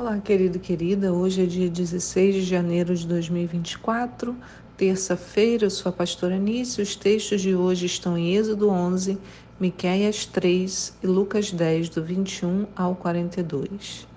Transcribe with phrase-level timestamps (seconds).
[0.00, 1.12] Olá, querido e querida.
[1.12, 4.34] Hoje é dia 16 de janeiro de 2024,
[4.74, 5.66] terça-feira.
[5.66, 6.82] Eu sou a pastora Nícia.
[6.82, 9.18] Os textos de hoje estão em Êxodo 11,
[9.60, 14.08] Miqueias 3 e Lucas 10, do 21 ao 42.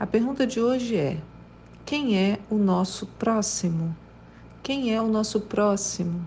[0.00, 1.18] A pergunta de hoje é:
[1.84, 3.94] quem é o nosso próximo?
[4.62, 6.18] Quem é o nosso próximo?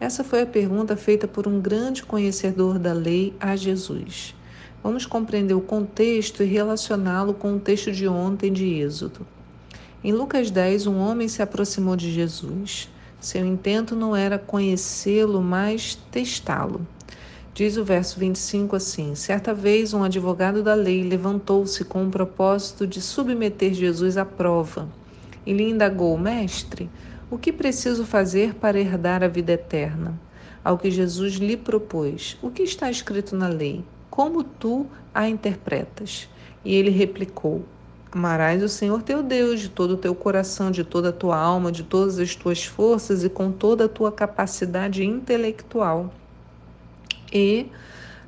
[0.00, 4.34] Essa foi a pergunta feita por um grande conhecedor da lei a Jesus.
[4.82, 9.26] Vamos compreender o contexto e relacioná-lo com o texto de ontem de Êxodo.
[10.02, 12.88] Em Lucas 10, um homem se aproximou de Jesus.
[13.20, 16.86] Seu intento não era conhecê-lo, mas testá-lo.
[17.52, 22.86] Diz o verso 25 assim: Certa vez um advogado da lei levantou-se com o propósito
[22.86, 24.88] de submeter Jesus à prova.
[25.44, 26.88] E lhe indagou: Mestre,
[27.30, 30.18] o que preciso fazer para herdar a vida eterna?
[30.64, 33.84] Ao que Jesus lhe propôs: O que está escrito na lei?
[34.20, 36.28] Como tu a interpretas?
[36.62, 37.64] E ele replicou:
[38.12, 41.72] Amarás o Senhor teu Deus de todo o teu coração, de toda a tua alma,
[41.72, 46.12] de todas as tuas forças e com toda a tua capacidade intelectual.
[47.32, 47.68] E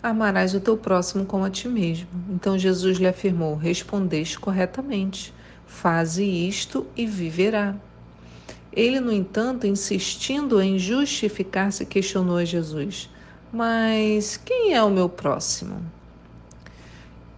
[0.03, 2.09] amarás o teu próximo como a ti mesmo.
[2.31, 5.31] Então Jesus lhe afirmou: Respondeste corretamente.
[5.67, 7.77] Faze isto e viverá.
[8.73, 13.11] Ele, no entanto, insistindo em justificar-se, questionou a Jesus:
[13.53, 15.77] mas quem é o meu próximo?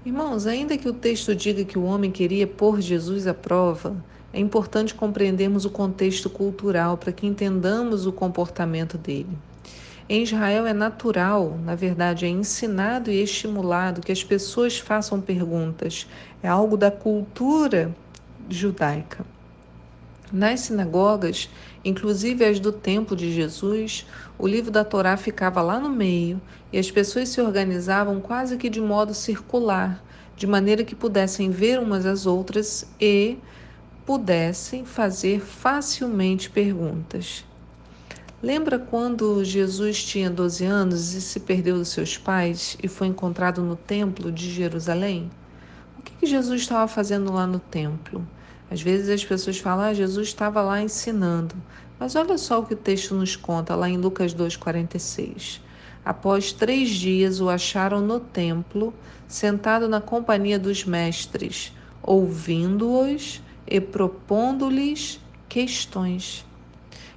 [0.07, 3.97] Irmãos, ainda que o texto diga que o homem queria pôr Jesus à prova,
[4.33, 9.39] é importante compreendermos o contexto cultural para que entendamos o comportamento dele.
[10.09, 16.07] Em Israel é natural, na verdade, é ensinado e estimulado que as pessoas façam perguntas.
[16.43, 17.95] É algo da cultura
[18.51, 19.25] judaica.
[20.31, 21.49] Nas sinagogas,
[21.85, 24.07] inclusive as do tempo de Jesus,
[24.39, 26.41] o livro da Torá ficava lá no meio
[26.73, 30.03] e as pessoas se organizavam quase que de modo circular,
[30.37, 33.37] de maneira que pudessem ver umas às outras e
[34.05, 37.45] pudessem fazer facilmente perguntas.
[38.43, 43.63] Lembra quando Jesus tinha 12 anos e se perdeu dos seus pais e foi encontrado
[43.63, 45.31] no templo de Jerusalém?
[45.99, 48.27] O que Jesus estava fazendo lá no templo?
[48.71, 51.55] Às vezes as pessoas falam, ah, Jesus estava lá ensinando.
[51.99, 55.61] Mas olha só o que o texto nos conta lá em Lucas 2,46.
[56.05, 58.93] Após três dias o acharam no templo,
[59.27, 61.73] sentado na companhia dos mestres,
[62.03, 66.45] ouvindo-os e propondo-lhes questões.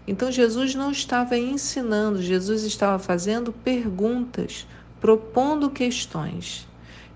[0.07, 4.65] Então Jesus não estava ensinando, Jesus estava fazendo perguntas,
[5.01, 6.65] propondo questões.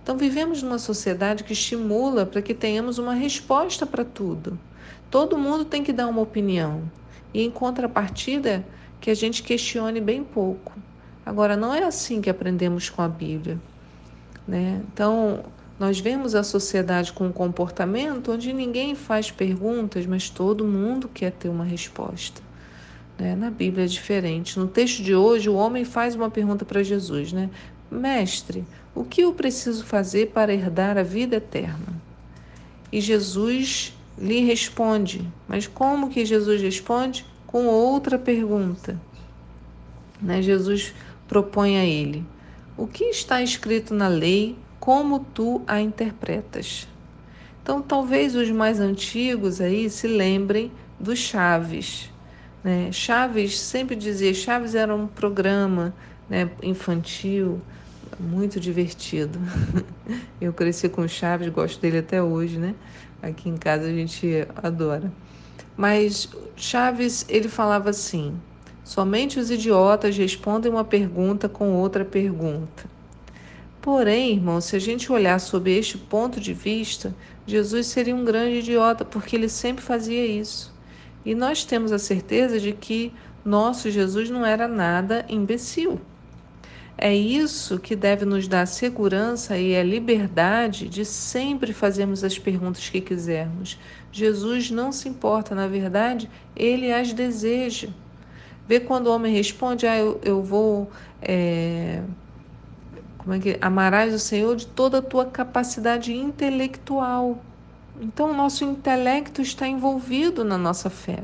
[0.03, 4.59] Então, vivemos numa sociedade que estimula para que tenhamos uma resposta para tudo.
[5.09, 6.81] Todo mundo tem que dar uma opinião.
[7.33, 8.65] E em contrapartida,
[8.99, 10.73] que a gente questione bem pouco.
[11.25, 13.59] Agora, não é assim que aprendemos com a Bíblia.
[14.47, 14.81] Né?
[14.93, 15.43] Então,
[15.79, 21.31] nós vemos a sociedade com um comportamento onde ninguém faz perguntas, mas todo mundo quer
[21.31, 22.41] ter uma resposta.
[23.17, 23.35] Né?
[23.35, 24.59] Na Bíblia é diferente.
[24.59, 27.49] No texto de hoje, o homem faz uma pergunta para Jesus, né?
[27.89, 32.01] Mestre, o que eu preciso fazer para herdar a vida eterna?
[32.91, 35.27] E Jesus lhe responde.
[35.47, 37.25] Mas como que Jesus responde?
[37.47, 38.99] Com outra pergunta.
[40.21, 40.41] Né?
[40.41, 40.93] Jesus
[41.27, 42.25] propõe a ele:
[42.77, 44.57] O que está escrito na lei?
[44.79, 46.87] Como tu a interpretas?
[47.61, 52.09] Então, talvez os mais antigos aí se lembrem do Chaves.
[52.63, 52.91] Né?
[52.91, 55.93] Chaves sempre dizia: Chaves era um programa
[56.29, 57.61] né, infantil
[58.21, 59.39] muito divertido.
[60.39, 62.75] Eu cresci com Chaves, gosto dele até hoje, né?
[63.21, 65.11] Aqui em casa a gente adora.
[65.75, 68.39] Mas Chaves, ele falava assim:
[68.83, 72.85] somente os idiotas respondem uma pergunta com outra pergunta.
[73.81, 77.15] Porém, irmão, se a gente olhar sob este ponto de vista,
[77.47, 80.71] Jesus seria um grande idiota, porque ele sempre fazia isso.
[81.25, 83.11] E nós temos a certeza de que
[83.43, 85.99] nosso Jesus não era nada imbecil.
[87.03, 92.87] É isso que deve nos dar segurança e a liberdade de sempre fazermos as perguntas
[92.87, 93.79] que quisermos.
[94.11, 97.89] Jesus não se importa, na verdade, ele as deseja.
[98.67, 100.91] Vê quando o homem responde: Ah, eu, eu vou.
[101.23, 102.03] É,
[103.17, 107.43] como é que amarás o Senhor de toda a tua capacidade intelectual.
[107.99, 111.23] Então, o nosso intelecto está envolvido na nossa fé.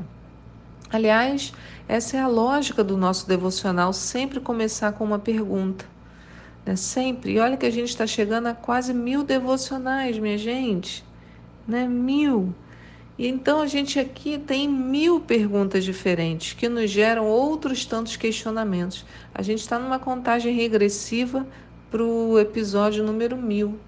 [0.90, 1.52] Aliás,
[1.86, 5.84] essa é a lógica do nosso devocional, sempre começar com uma pergunta.
[6.64, 6.76] Né?
[6.76, 7.32] Sempre.
[7.32, 11.04] E olha que a gente está chegando a quase mil devocionais, minha gente.
[11.66, 11.86] Né?
[11.86, 12.54] Mil.
[13.18, 19.04] E então a gente aqui tem mil perguntas diferentes que nos geram outros tantos questionamentos.
[19.34, 21.46] A gente está numa contagem regressiva
[21.90, 23.78] para o episódio número mil.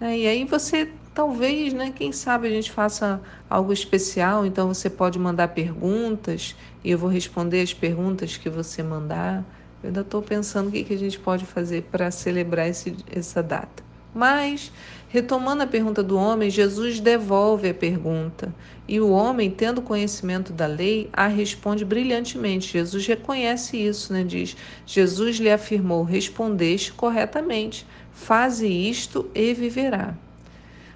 [0.00, 0.18] Né?
[0.18, 5.18] E aí você talvez, né, quem sabe a gente faça algo especial, então você pode
[5.18, 9.44] mandar perguntas e eu vou responder as perguntas que você mandar.
[9.82, 13.42] Eu ainda estou pensando o que, que a gente pode fazer para celebrar esse, essa
[13.42, 13.90] data.
[14.14, 14.72] Mas,
[15.08, 18.52] retomando a pergunta do homem, Jesus devolve a pergunta.
[18.88, 22.72] E o homem, tendo conhecimento da lei, a responde brilhantemente.
[22.72, 24.24] Jesus reconhece isso, né?
[24.24, 30.16] Diz: Jesus lhe afirmou: respondeste corretamente, faze isto e viverá.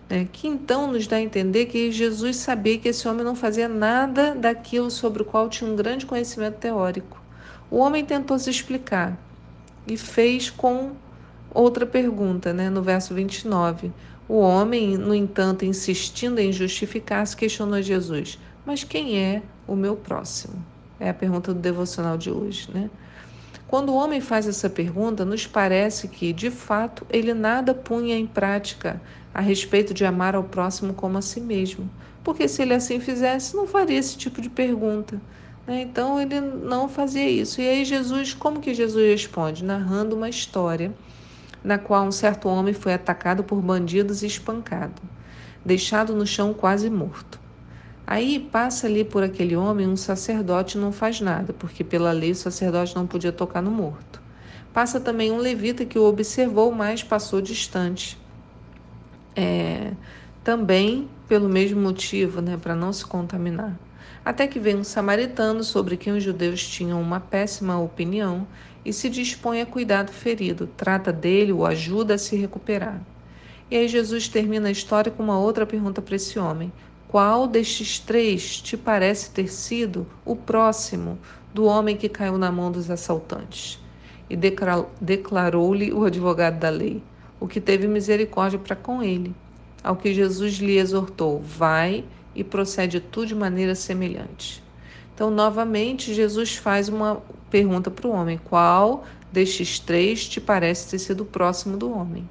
[0.09, 3.69] É, que então nos dá a entender que Jesus sabia que esse homem não fazia
[3.69, 7.21] nada daquilo sobre o qual tinha um grande conhecimento teórico.
[7.71, 9.19] O homem tentou se explicar
[9.87, 10.93] e fez com
[11.53, 13.93] outra pergunta, né, no verso 29.
[14.29, 20.65] O homem, no entanto, insistindo em justificar-se, questionou Jesus: Mas quem é o meu próximo?
[20.99, 22.91] É a pergunta do devocional de hoje, né?
[23.75, 28.25] Quando o homem faz essa pergunta, nos parece que, de fato, ele nada punha em
[28.25, 29.03] prática
[29.35, 31.91] a respeito de amar ao próximo como a si mesmo.
[32.23, 35.21] Porque se ele assim fizesse, não faria esse tipo de pergunta.
[35.67, 35.83] Né?
[35.83, 37.61] Então ele não fazia isso.
[37.61, 39.65] E aí Jesus, como que Jesus responde?
[39.65, 40.95] Narrando uma história
[41.65, 45.03] na qual um certo homem foi atacado por bandidos e espancado,
[45.65, 47.44] deixado no chão quase morto.
[48.07, 52.37] Aí passa ali por aquele homem um sacerdote não faz nada, porque pela lei o
[52.37, 54.23] sacerdote não podia tocar no morto.
[54.73, 58.19] Passa também um levita que o observou, mas passou distante.
[59.35, 59.93] É,
[60.43, 63.79] também pelo mesmo motivo, né, para não se contaminar.
[64.25, 68.47] Até que vem um samaritano sobre quem os judeus tinham uma péssima opinião
[68.85, 73.01] e se dispõe a cuidar do ferido, trata dele, o ajuda a se recuperar.
[73.71, 76.73] E aí Jesus termina a história com uma outra pergunta para esse homem:
[77.15, 81.17] Qual destes três te parece ter sido o próximo
[81.55, 83.81] do homem que caiu na mão dos assaltantes?
[84.29, 84.37] E
[85.01, 87.01] declarou-lhe o advogado da lei,
[87.39, 89.33] o que teve misericórdia para com ele.
[89.81, 94.61] Ao que Jesus lhe exortou: Vai e procede tu de maneira semelhante.
[95.15, 100.99] Então, novamente, Jesus faz uma pergunta para o homem: qual destes três te parece ter
[100.99, 102.29] sido próximo do homem?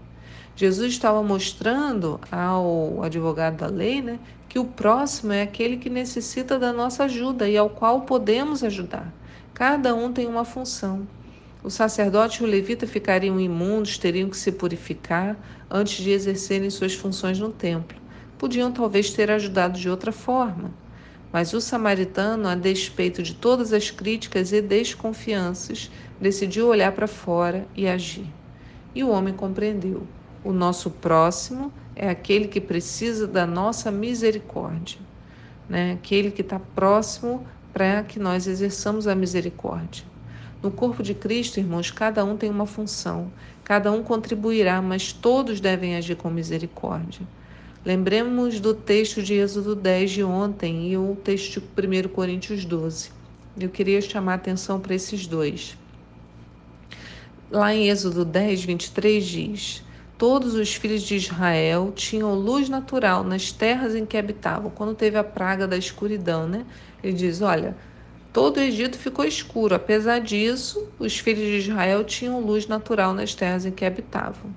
[0.56, 6.60] Jesus estava mostrando ao advogado da lei né, que o próximo é aquele que necessita
[6.60, 9.12] da nossa ajuda e ao qual podemos ajudar.
[9.54, 11.08] Cada um tem uma função.
[11.64, 15.36] O sacerdote e o levita ficariam imundos, teriam que se purificar
[15.72, 17.98] antes de exercerem suas funções no templo.
[18.38, 20.72] Podiam talvez ter ajudado de outra forma.
[21.32, 25.90] Mas o samaritano, a despeito de todas as críticas e desconfianças,
[26.22, 28.28] decidiu olhar para fora e agir.
[28.94, 30.06] E o homem compreendeu:
[30.44, 35.00] o nosso próximo é aquele que precisa da nossa misericórdia,
[35.70, 35.94] né?
[35.94, 40.04] aquele que está próximo para que nós exerçamos a misericórdia.
[40.62, 43.32] No corpo de Cristo, irmãos, cada um tem uma função,
[43.64, 47.28] cada um contribuirá, mas todos devem agir com misericórdia.
[47.86, 53.12] Lembremos do texto de Êxodo 10 de ontem e o texto de 1 Coríntios 12.
[53.60, 55.78] Eu queria chamar a atenção para esses dois.
[57.52, 59.84] Lá em Êxodo 10, 23 diz:
[60.18, 64.70] Todos os filhos de Israel tinham luz natural nas terras em que habitavam.
[64.70, 66.66] Quando teve a praga da escuridão, né?
[67.04, 67.76] Ele diz: Olha,
[68.32, 69.74] todo o Egito ficou escuro.
[69.74, 74.54] Apesar disso, os filhos de Israel tinham luz natural nas terras em que habitavam.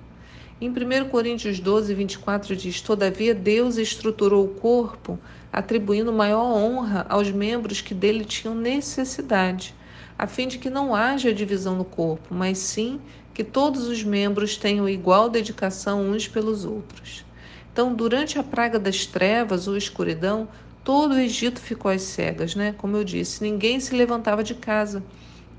[0.61, 5.19] Em 1 Coríntios 12, 24 diz: Todavia Deus estruturou o corpo,
[5.51, 9.75] atribuindo maior honra aos membros que dele tinham necessidade,
[10.17, 12.99] a fim de que não haja divisão no corpo, mas sim
[13.33, 17.23] que todos os membros tenham igual dedicação uns pelos outros.
[17.71, 20.47] Então, durante a praga das trevas ou escuridão,
[20.83, 22.73] todo o Egito ficou às cegas, né?
[22.75, 25.03] Como eu disse, ninguém se levantava de casa.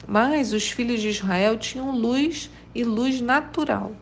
[0.07, 3.93] Mas os filhos de Israel tinham luz e luz natural.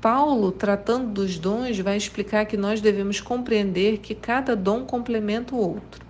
[0.00, 5.58] Paulo, tratando dos dons, vai explicar que nós devemos compreender que cada dom complementa o
[5.58, 6.03] outro,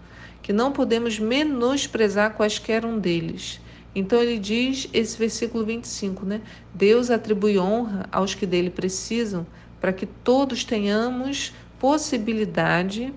[0.45, 3.59] que não podemos menosprezar quaisquer um deles.
[3.95, 6.43] Então ele diz esse versículo 25, né?
[6.75, 9.47] Deus atribui honra aos que dele precisam,
[9.81, 13.11] para que todos tenhamos possibilidade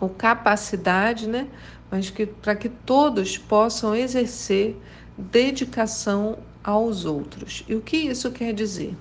[0.00, 1.46] ou capacidade, né?
[1.88, 4.76] Mas que para que todos possam exercer
[5.16, 7.62] dedicação aos outros.
[7.68, 8.96] E o que isso quer dizer?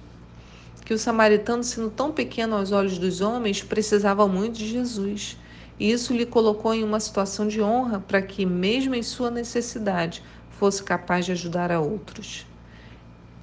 [0.89, 5.37] que o samaritano, sendo tão pequeno aos olhos dos homens, precisava muito de Jesus.
[5.79, 10.21] E isso lhe colocou em uma situação de honra para que, mesmo em sua necessidade,
[10.49, 12.45] fosse capaz de ajudar a outros.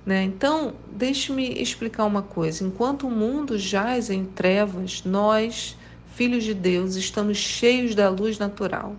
[0.05, 0.23] Né?
[0.23, 5.77] Então, deixe-me explicar uma coisa: enquanto o mundo jaz em trevas, nós,
[6.15, 8.95] filhos de Deus, estamos cheios da luz natural.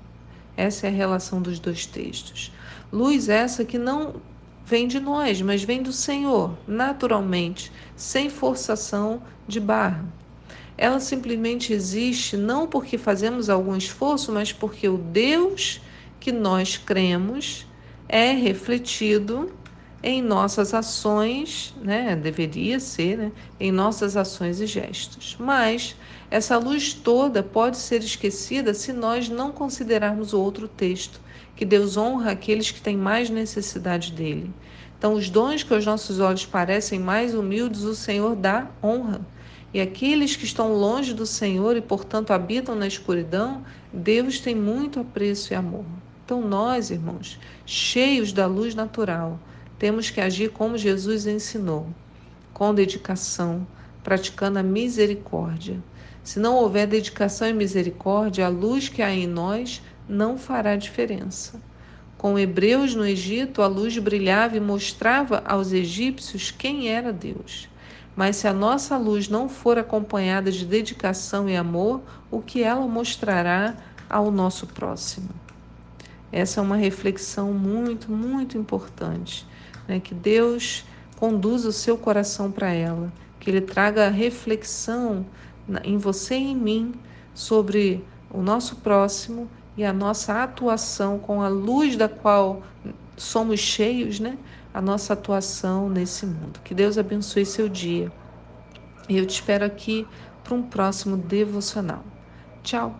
[0.57, 2.51] Essa é a relação dos dois textos.
[2.91, 4.15] Luz essa que não
[4.65, 10.03] vem de nós, mas vem do Senhor, naturalmente, sem forçação de barra.
[10.77, 15.81] Ela simplesmente existe não porque fazemos algum esforço, mas porque o Deus
[16.19, 17.65] que nós cremos
[18.07, 19.51] é refletido
[20.03, 22.15] em nossas ações, né?
[22.15, 23.31] Deveria ser, né?
[23.59, 25.35] Em nossas ações e gestos.
[25.39, 25.95] Mas
[26.29, 31.19] essa luz toda pode ser esquecida se nós não considerarmos o outro texto,
[31.55, 34.53] que Deus honra aqueles que têm mais necessidade dele.
[34.97, 39.21] Então, os dons que aos nossos olhos parecem mais humildes, o Senhor dá honra.
[39.77, 44.99] E aqueles que estão longe do Senhor e, portanto, habitam na escuridão, Deus tem muito
[44.99, 45.85] apreço e amor.
[46.25, 49.39] Então, nós, irmãos, cheios da luz natural,
[49.77, 51.85] temos que agir como Jesus ensinou,
[52.55, 53.67] com dedicação,
[54.03, 55.77] praticando a misericórdia.
[56.23, 59.79] Se não houver dedicação e misericórdia, a luz que há em nós
[60.09, 61.61] não fará diferença.
[62.17, 67.69] Com hebreus no Egito, a luz brilhava e mostrava aos egípcios quem era Deus.
[68.17, 72.87] Mas se a nossa luz não for acompanhada de dedicação e amor, o que ela
[72.87, 73.75] mostrará
[74.09, 75.29] ao nosso próximo?
[76.31, 79.45] Essa é uma reflexão muito, muito importante.
[79.87, 79.99] Né?
[79.99, 80.83] Que Deus
[81.15, 85.23] conduza o seu coração para ela, que Ele traga reflexão
[85.83, 86.93] em você e em mim
[87.35, 89.47] sobre o nosso próximo
[89.77, 92.63] e a nossa atuação com a luz da qual
[93.15, 94.39] somos cheios, né?
[94.77, 96.59] A nossa atuação nesse mundo.
[96.63, 98.11] Que Deus abençoe seu dia.
[99.09, 100.05] E eu te espero aqui
[100.43, 102.03] para um próximo devocional.
[102.61, 102.95] Tchau.